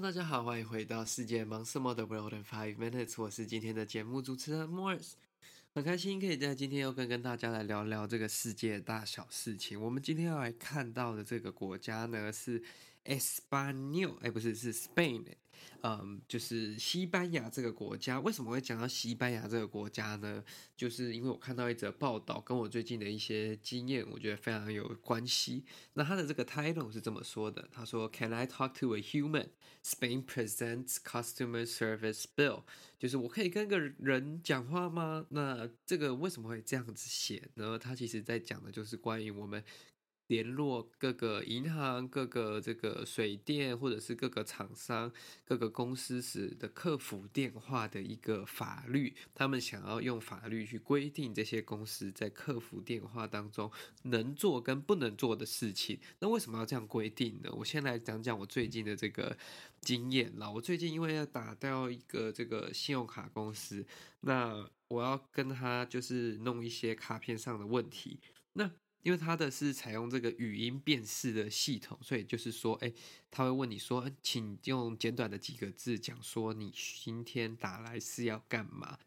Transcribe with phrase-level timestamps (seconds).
[0.00, 5.14] 大家好，欢迎回到世界忙什么的 World in Five Minutes，我是今天的节目主持人 Morris，
[5.74, 9.80] 很开心可以在今天又跟跟大家来聊聊这个世界大小事情。
[9.80, 12.62] 我们今天要来看到的这个国家呢是。
[13.08, 15.24] Espanol，哎，不是，是 Spain，
[15.80, 18.20] 嗯，就是西班牙这个国家。
[18.20, 20.44] 为什么会讲到西班牙这个国家呢？
[20.76, 25.64] 就是因为我看到一则报道，跟我最近的一些经验，我觉得非常有关系。
[25.94, 29.48] 那他的这个 title 是这么说的：他说，Can I talk to a human?
[29.82, 32.64] Spain presents customer service bill。
[32.98, 35.24] 就是我可以跟个人讲话吗？
[35.30, 37.78] 那这个为什么会这样子写呢？
[37.78, 39.64] 他其实在讲的就是关于我们。
[40.28, 45.12] 联络各个银行、各个这个水电，或者是各个厂商、
[45.44, 53.70] 各个公司时的客服电话的一个法律，他们想要用法律去规定这些公司在客服电话当中
[54.02, 55.98] 能做跟不能做的事情。
[56.20, 57.50] 那为什么要这样规定呢？
[57.52, 59.36] 我先来讲讲我最近的这个
[59.80, 60.50] 经验啦。
[60.50, 63.86] 我最近因为要打掉一个这个信用卡公司，
[64.20, 68.20] 那我要跟他就是弄一些卡片上的问题，
[68.52, 68.70] 那。
[69.08, 72.92] 因为它的是采用这个语音辨识的系统，所以就是说，哎，
[73.30, 76.70] 他会问你说，请用简短的几个字讲说你
[77.02, 78.98] 今天打来是要干嘛？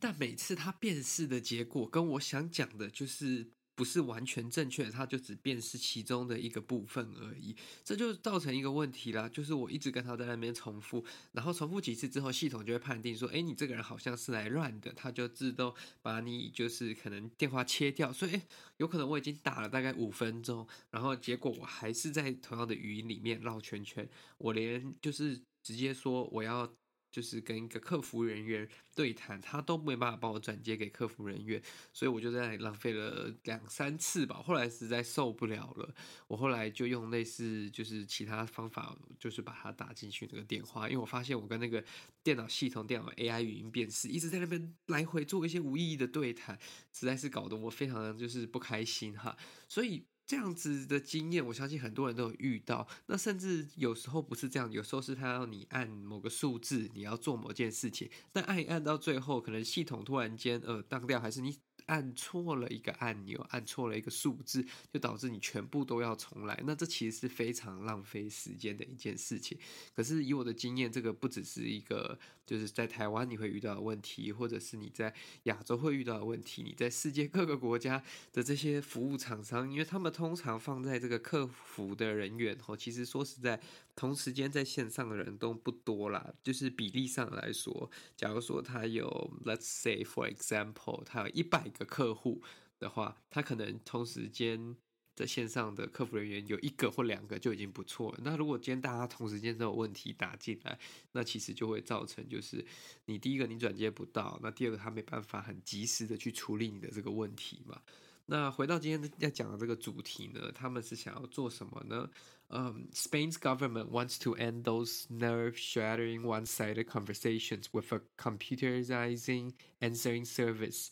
[0.00, 3.50] 但每次他辨识的结果跟我想讲的就是。
[3.74, 9.28] 不是完全正确的，它就只辨识其中的一个部分而已，这就造成一个问题啦。
[9.28, 18.12] 就是我一直跟他在那边重复，然后重复几次之后，系统就会判定说，诶，你这个人好像是来乱的，它就自动把你就是可能电话切掉。
[18.12, 18.40] 所以，
[18.76, 26.72] 有可能我已经打了大概五分钟，然后结果我还是在同样的语音里面绕圈圈，我连就是直接说我要。
[27.12, 34.42] 就是跟一个客服人员对谈，他都没办法帮我转接给客服人员，所以我就在那里浪费了两三次吧。
[34.42, 35.94] 后来实在受不了了，
[36.26, 41.84] 我后来就用类似就是其他方法，就是把它打进去那个电话，因为我发现我跟那个
[42.24, 46.58] 电脑系统、电脑 AI 语音辨识一直在那边来回做一些无意义的对谈，
[46.92, 49.36] 实在是搞得我非常的就是不开心哈，
[49.68, 50.06] 所以。
[50.32, 52.88] 这样子的经验，我相信很多人都有遇到。
[53.04, 61.58] 那甚至有时候不是这样，有时候是他要你按某个数字，你要做某件事情，但按一按到最后，可能系统突然间呃当掉，还是你。
[61.86, 66.62] 按错了一个按钮，按错了一个数字，就导致你全部都要重来。
[66.66, 69.58] 那这其实是非常浪费时间的一件事情。
[69.94, 76.62] 可是以我的经验，这个不只是一个，就是在台湾你会遇到的问题，或者是你在亚洲会遇到的问题。
[76.62, 83.60] 你在世界各个国家的这些服务厂商，因为他们通常放在这个客服的人员，哦，其实说实在，
[83.94, 86.32] 同时间在线上的人都不多啦。
[86.42, 89.08] 就是比例上来说，假如说他有
[89.44, 92.40] ，let's say for example，他有一百个客户
[92.78, 94.76] 的话，他可能同时间
[95.14, 98.18] 在线上的客服人员有一个或两个就已经不错了。
[98.22, 100.78] 那如果今天大家同时间都有问题打进来，
[101.12, 102.64] 那其实就会造成就是
[103.04, 107.82] 你第一个你转接不到，那第二个他没办法很及时的去处理你的这个问题嘛。
[108.26, 112.08] 那回到今天要讲的这个主题呢，他们是想要做什么呢？
[112.48, 120.88] 嗯、，Spain's government wants to end those nerve-shattering one-sided conversations with a computerizing answering service.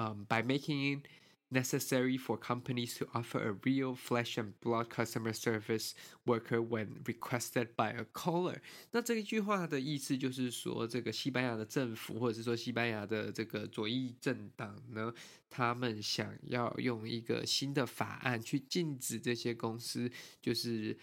[0.00, 1.08] Um, by making it
[1.50, 5.92] necessary for companies to offer a real flesh and blood customer service
[6.24, 8.62] worker when requested by a caller，
[8.92, 15.12] 那这一句话的意思就是说，这个西班牙的政府或者是说西班牙的这个左翼政党呢，
[15.50, 20.10] 他们想要用一个新的法案去禁止这些公司，
[20.40, 20.96] 就是。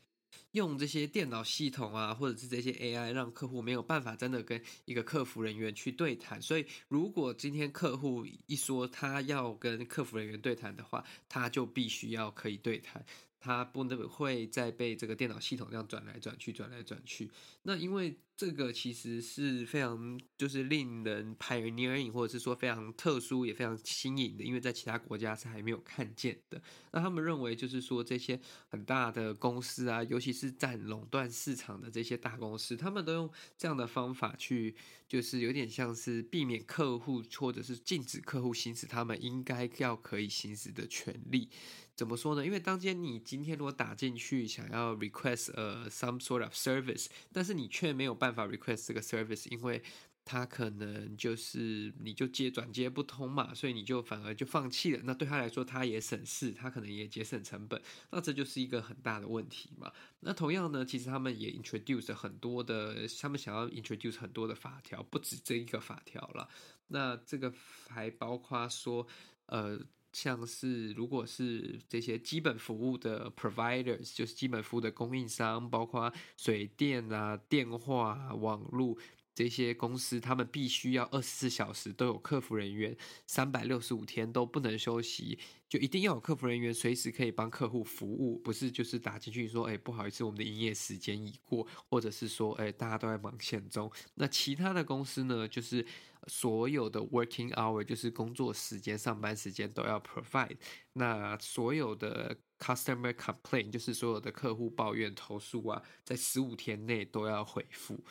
[0.51, 6.41] 用这些电脑系统啊，或者是这些 AI，让客户没有办法真的跟一个客服人员去对谈。
[6.41, 13.05] 所以，如果今天客户一说他要跟客服人员对谈的话，他就必须要可以对谈。
[13.39, 17.29] 它不能会再被这个电脑系统这样转来转去、转来转去。
[17.63, 26.61] 那因为这个其实是非常就是令人 pioneering，或者是说非常特殊也非常新颖的，因为在其他国家是还没有看见的。
[26.91, 34.75] 那他们认为就是说这些很大的公司啊，尤其是占垄断市场的这些大公司，他们都用这样的方法去，
[35.07, 41.49] 就是有点像是避免客户或者是禁止客户行使他们应该要可以行使的权利。
[41.97, 42.45] 怎么说呢？
[42.45, 49.81] 因为当天你今天如果打进去想要 request 呃 some sort of service，但是你却没有办法 request 这个 service，因为
[50.23, 55.01] 他可能就是你就接转接不通嘛，所以你就反而就放弃了。
[55.05, 59.91] 那对他来说，他也省事，他可能也节省成本，那这就是一个很大的问题嘛。
[60.19, 66.47] 那同样呢，其实他们也 introduce 很多的，他们想要 introduce 很多的法条，不止这一个法条了。
[66.89, 67.51] 那这个
[67.89, 69.07] 还包括说，
[69.47, 69.79] 呃。
[70.19, 78.97] 像是如果是这些基本服务的 providers，就是基本服务的供应商，包括水电啊、电话啊、网络。
[79.37, 82.97] 这些公司他们必须要二十四小时都有客服人员，
[83.27, 85.37] 三百六十五天都不能休息，
[85.69, 93.91] 就一定要有客服人员随时可以帮客户服务，不是就是打进去说，哎，不好意思，我们的营业时间已过，或者是说，哎，大家都在忙线中。
[94.15, 95.85] 那其他的公司呢，就是
[96.25, 100.57] 所有的 working hour，就是工作时间、上班时间都要 provide。
[100.93, 108.03] 那所有的 customer complaint，就是所有的客户抱怨投诉啊，在十五天内都要回复。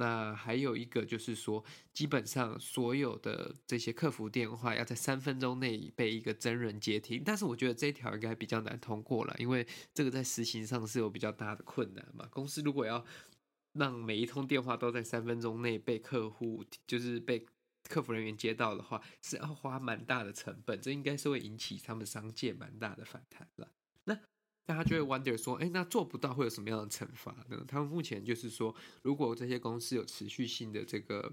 [0.00, 1.62] 那还有一个就是说，
[1.92, 12.26] 基本上所有的这些客服电话要在三分钟内被一个真人接听，但是我觉得这一条应该比较难通过了，因为这个在实行上是有比较大的困难嘛。
[12.30, 13.04] 公司如果要
[13.74, 17.44] 让每一通电话都在三分钟内被客户，就是被
[17.86, 23.68] 客服人员接到的话，是要花蛮大的成本，这应该是会引起他们商界蛮大的反弹了。
[24.04, 24.18] 那。
[24.70, 27.64] 大家就会 wonder 说，哎，那做不到会有什么样的惩罚呢？
[27.66, 28.72] 他们目前就是说，
[29.02, 31.32] 如果这些公司有持续性的这个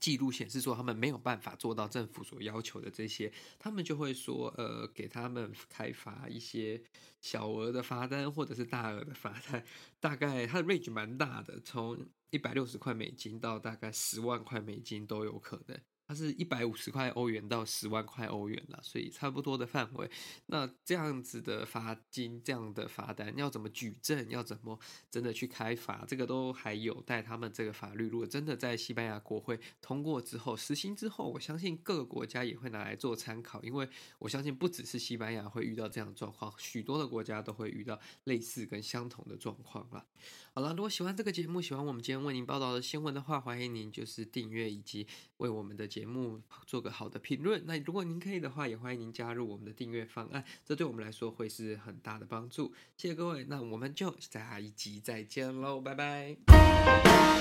[0.00, 6.82] 记录显示说，他们没有办法做到政府所要求的这些，他们就会说，呃，给他们开罚一些
[7.20, 9.62] 小额的罚单或者是大额的罚单，
[10.00, 11.98] 大概它的 range 蛮大的，从
[12.30, 15.78] 一百六十块美金到大概十万块美金都有可能。
[16.08, 20.10] 它是一百五十块欧元到十万块欧元了，所以差不多的范围。
[20.46, 24.78] 那这样子的罚金，这样的罚单要怎么举证，要怎么
[25.10, 28.08] 真的去开罚，这个都还有待他们这个法律。
[28.08, 33.86] 如果真的在西班牙国会通过之后实行之后，我相信各个国家也会拿来做参考，因为
[34.18, 40.06] 我相信不只是西班牙会遇到这样的状况，许多的国家都会遇到类似跟相同的状况了。
[40.54, 45.06] 好了，如果喜欢这个节目，喜欢我们今天为您报道的新闻的话，欢迎您就是订阅以及
[45.36, 47.60] 为我们的节目做个好的评论。
[47.66, 52.72] 那如果您可以的话，也欢迎您加入我们的订阅方案，这对我们来说会是很大的帮助。
[52.96, 57.37] 谢谢各位，那我们就下一集再见喽，拜拜。